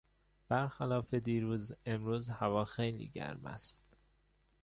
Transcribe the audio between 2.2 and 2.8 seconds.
هوا